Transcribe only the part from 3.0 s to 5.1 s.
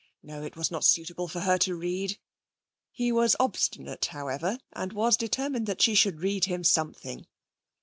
was obstinate, however, and